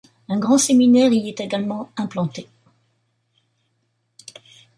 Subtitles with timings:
[0.29, 2.49] Un grand séminaire y est également implanté.